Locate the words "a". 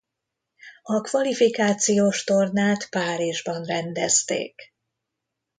0.83-1.01